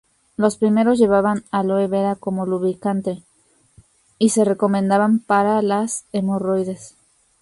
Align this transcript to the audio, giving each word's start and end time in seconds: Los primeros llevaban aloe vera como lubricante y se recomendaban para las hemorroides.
Los 0.35 0.57
primeros 0.57 0.97
llevaban 0.97 1.43
aloe 1.51 1.85
vera 1.87 2.15
como 2.15 2.47
lubricante 2.47 3.21
y 4.17 4.29
se 4.29 4.43
recomendaban 4.43 5.19
para 5.19 5.61
las 5.61 6.05
hemorroides. 6.11 6.95